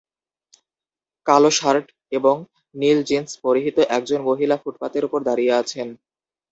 কালো 1.27 1.51
শার্ট 1.51 1.85
এবং 2.11 2.35
নীল 2.75 2.99
জিন্স 3.09 3.29
পরিহিত 3.43 3.77
একজন 3.97 4.19
মহিলা 4.29 4.55
ফুটপাতের 4.57 5.03
উপর 5.05 5.19
দাঁড়িয়ে 5.23 5.53
আছেন 5.61 5.87